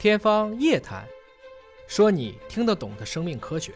[0.00, 1.04] 天方夜谭，
[1.86, 3.74] 说你听得懂的生命科学。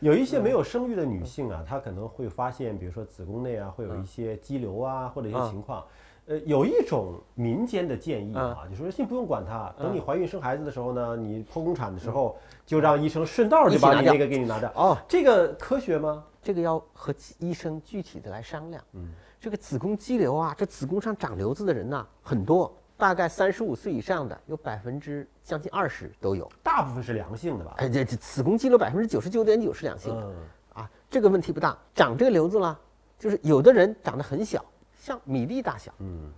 [0.00, 5.82] 有一些没有生育的女性啊，她可能会发现，比如说子宫内啊，会有一些肌瘤啊，或者一些情况。
[6.26, 12.36] 呃，有一种民间的建议啊，就说先不用管它，等你怀孕生孩子的时候呢，你剖宫产的时候，
[12.66, 14.70] 就让医生顺道就把你那个给你拿掉。
[14.74, 16.22] 哦，这个科学吗？
[16.42, 18.84] 这个要和医生具体的来商量。
[18.92, 19.08] 嗯，
[19.40, 26.50] 这个子宫肌瘤啊，这子宫上长瘤子的人呢很多，大概三十五岁以上的有百分之将近二十都有。
[26.64, 27.74] 大部分是良性的吧？
[27.78, 30.34] 哎，这这子宫肌瘤百分之九十九点九是良性的。
[30.74, 31.78] 啊，这个问题不大。
[31.94, 32.76] 长这个瘤子了，
[33.16, 34.64] 就是有的人长得很小。
[35.00, 36.28] 像米粒大小，嗯，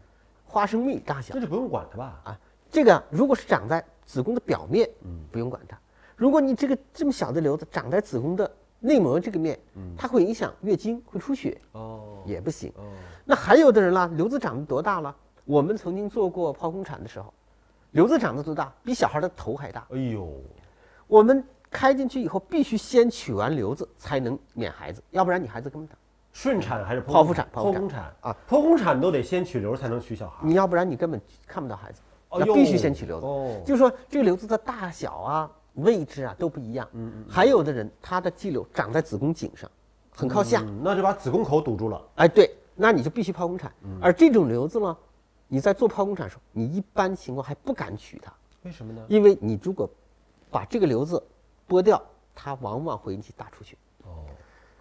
[0.44, 2.20] 花生米大小，那就不用管它吧？
[2.24, 2.38] 啊，
[2.70, 5.78] 这个如果是长在子宫的表面，嗯，不用管它。
[6.14, 8.48] 如果你这个这么小的瘤子长在子宫的
[8.80, 12.70] 内膜这个面，嗯，它会影响月经，会出血，哦，也不行。
[12.76, 12.84] 哦，
[13.24, 15.16] 那还有的人啦，瘤子长得多大了？
[15.50, 17.34] 我们曾经做过剖宫产的时候，
[17.90, 18.72] 瘤子长得多大？
[18.84, 19.84] 比小孩的头还大。
[19.90, 20.32] 哎呦，
[21.08, 25.96] 我们开进去以后，必须先取完瘤子才能免孩子，要不然你孩子根本。
[26.32, 27.48] 顺产还是剖腹产？
[27.52, 30.36] 剖宫产啊，剖宫产都得先取瘤才能取小孩。
[30.46, 33.26] 你要不然你根本看不到孩子，要必须先取瘤子。
[33.26, 36.88] 哦，就是说这个瘤子的大小啊、位置啊都不一样。
[36.92, 37.24] 嗯嗯。
[37.28, 39.68] 还有的人他的肌瘤长在子宫颈上，
[40.14, 42.00] 很靠下，那就把子宫口堵住了。
[42.14, 43.72] 哎，对，那你就必须剖宫产。
[44.00, 44.96] 而这种瘤子呢，
[45.50, 48.32] 你在做剖宫产的时候，你一般情况还不敢取它。
[48.62, 49.04] 为什么呢？
[49.08, 49.90] 因为你如果
[50.50, 51.22] 把这个瘤子
[51.68, 52.00] 剥掉，
[52.34, 53.76] 它往往会引起大出血。
[54.04, 54.24] 哦。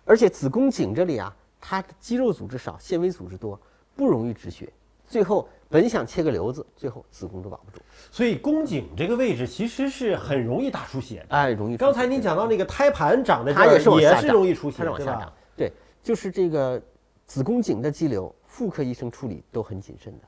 [0.06, 1.36] 而且子宫颈这里啊。
[1.62, 3.60] 它的肌肉组织少，纤维组织多，
[3.94, 4.72] 不容易止血。
[5.06, 7.84] 最后本想切个瘤子，最后子宫都保不住。
[8.10, 11.36] 所以宫颈这个位置其实是很容易大出血的。
[11.36, 11.76] 哎，容易。
[11.76, 15.34] 刚才您讲到那个胎盘长在这儿，也是也是容易出血，往下长。
[15.58, 15.70] 对，
[16.02, 16.82] 就是这个
[17.26, 20.24] 子宫颈的肌瘤，妇科医生处理都很谨慎的。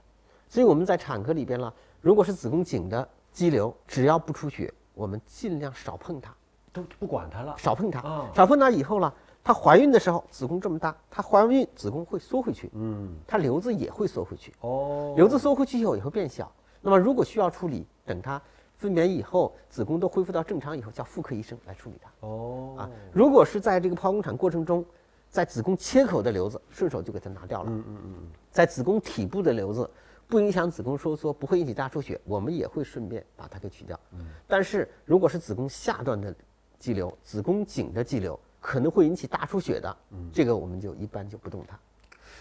[0.51, 6.35] 所以我们在产科里边了，如果是子宫颈的肌瘤，只要不出血，我们尽量少碰它，
[6.73, 8.01] 都不管它了，少碰它。
[8.35, 9.13] 少碰它以后呢。
[9.43, 16.51] 她怀孕的时候，子宫这么大，她怀完孕，子宫会缩回去，嗯，她瘤子也会缩回去，哦，瘤子缩回去以后也会变小。
[16.81, 18.39] 那么如果需要处理，等她
[18.75, 22.27] 分娩以后，子宫都恢复到正常以后，叫妇科医生来处理它。
[22.27, 24.85] 哦，啊，如果是在这个剖宫产过程中，
[25.29, 27.69] 在子宫切口的瘤子，顺手就给它拿掉了。
[27.71, 28.13] 嗯嗯嗯，
[28.51, 29.89] 在子宫体部的瘤子，
[30.31, 33.99] 不影响子宫收缩，不会引起大出血，我们也会顺便把它给取掉。
[34.13, 36.33] 嗯，但是如果是子宫下段的
[36.79, 38.39] 肌瘤，子宫颈的肌瘤。
[38.63, 39.97] 可能会引起大出血的，
[40.31, 41.75] 这个我们就一般就不动它。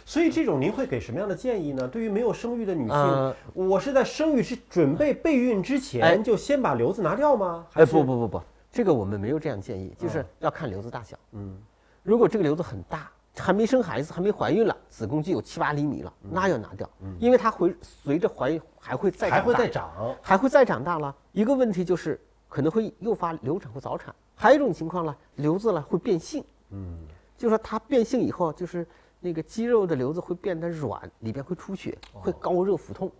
[0.05, 1.89] 所以这种您会给什么样的建议呢？
[1.89, 7.67] 对于没有生育的女性，我是在生育之准备备孕之前就先把瘤子拿掉吗？
[7.73, 11.19] 哎，不不不不，这个我们没有这样建议，就是要看瘤子大小。
[11.33, 11.57] 嗯，
[12.03, 21.15] 如果这个瘤子很大，还没生孩子，还没怀孕了，子宫就有七八厘米了，那要拿掉，因为它会随着怀孕还会再还会再长，还会再长大了。
[21.33, 24.15] 一个问题就是可能会诱发流产或早产。
[24.35, 26.99] 还有一种情况呢，瘤子呢会变性，嗯，
[27.37, 28.87] 就是说它变性以后，就是
[29.21, 33.11] 那个肌肉的瘤子会变得软，里边会出血，会高热腹痛，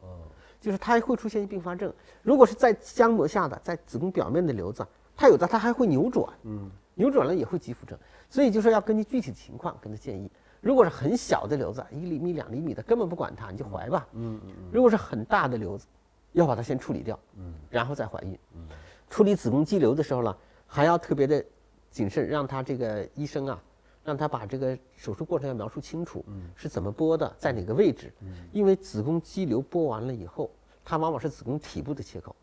[0.61, 1.93] 就是它会出现并发症。
[2.23, 6.71] 如果是在浆膜下的，在子宫表面的瘤子，它有的它还会扭转，嗯，
[7.01, 7.99] 扭转了也会急腹症。
[8.29, 10.31] 所以就是要根据具体的情况跟他建议。
[10.61, 14.53] 如果是很小的瘤子，一厘米、两厘米的，根本不管它，你就怀吧，嗯嗯。
[14.71, 15.87] 如果是很大的瘤子，
[16.33, 18.39] 要把它先处理掉，嗯，然后再怀孕。
[18.55, 18.69] 嗯，
[19.09, 20.37] 处理子宫肌瘤的时候呢。
[20.73, 21.45] 还要特别的
[21.91, 23.61] 谨慎，让他这个医生啊，
[24.05, 26.25] 让他把这个手术过程要描述清楚，
[26.55, 28.13] 是怎么剥的，在哪个位置。
[28.53, 30.49] 因为子宫肌瘤剥完了以后，
[30.85, 32.37] 它往往是子宫体部的切口，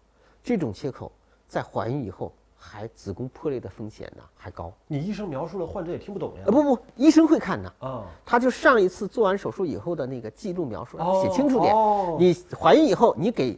[0.44, 1.09] 这种切口
[1.47, 4.73] 在怀孕以后还子宫破裂的风险呢还高。
[4.88, 6.44] 你医生描述了，患者也听不懂呀？
[6.47, 11.73] 啊不不，医生会看的啊，他就上一次做完手术以后的那个记录描述，写清楚点。
[12.19, 13.57] 你怀孕以后，你给。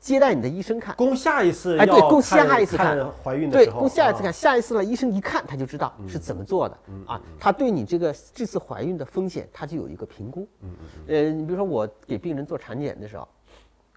[0.00, 10.48] 接待你的医生看，供下一次哎，对，供下一次看怀孕的时候，对，供下一次看，下一次呢，医生一看他就知道是怎么做的啊，他对你这个这次怀孕的风险，他就有一个评估。
[10.62, 13.28] 嗯嗯呃，你比如说我给病人做产检的时候，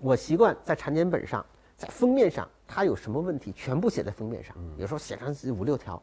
[0.01, 1.45] 我习惯在产检本上，
[1.77, 6.01] 在封面上他有什么问题，全部写在封面上，有时候写上五六条。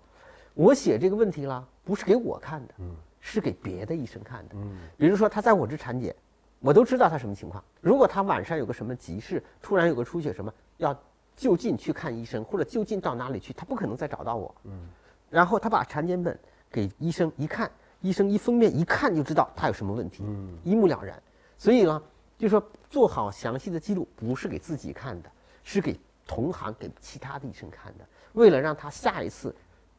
[0.55, 2.75] 我写这个问题了，不是给我看的，
[3.19, 4.55] 是给别的医生看的。
[4.55, 6.15] 嗯，比如说他在我这产检。
[6.63, 7.65] 我都知道他什么情况。
[7.81, 10.95] 如果他晚上有个什么急事，突然有个出血什么，要
[11.35, 14.55] 就近去看医生，或者就近到哪里去，他不可能再找到我。
[14.65, 14.87] 嗯。
[15.31, 16.39] 然后他把产检本
[16.71, 17.71] 给医生一看，
[18.03, 21.21] 医生一封面一看就知道他有什么问题，嗯，一目了然。
[21.57, 22.03] 所以呢，
[22.37, 25.31] 就说做好详细的记录，不是给自己看的，
[25.65, 25.99] 是给
[26.31, 28.05] 同行、给其他的医生看的，
[28.35, 29.53] 为了让他下一次。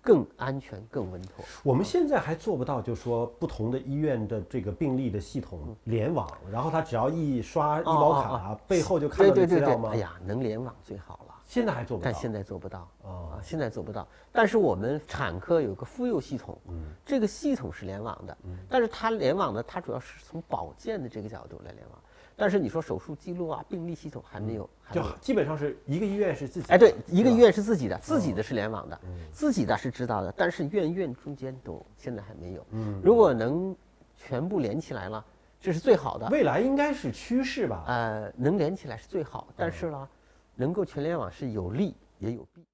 [0.03, 1.45] 更安全、更稳妥。
[1.61, 9.91] 我们现在还做不到，就说不同的医院的这个病例的系统联网，然后他只要一刷医保卡，背后就看到资料吗？
[9.93, 11.35] 哎呀，能联网最好了。
[11.45, 12.11] 现在还做不到。
[12.11, 14.07] 但现在做不到哦啊，现在做不到。
[14.31, 18.35] 但是我们产科有个妇幼系统，嗯这个系统是联网的，
[18.67, 22.01] 但是它联网呢，它主要是从保健的这个角度来联网。
[22.41, 25.15] 但是你说手术记录啊、病历系统还没有，还就没有。
[25.21, 26.73] 基本上是一个医院是自己的。
[26.73, 28.99] 哎，对，一个医院是自己的，自己的是联网的，
[29.31, 32.65] 自己的是知道的，但是院院中间都现在还没有。
[32.71, 33.75] 嗯如果能
[34.17, 35.23] 全部连起来了，
[35.59, 36.27] 这是最好的。
[36.31, 37.83] 未来应该是趋势吧？
[37.85, 40.09] 呃，能连起来是最好，但是呢，
[40.55, 42.65] 能够全联网是有利也有弊。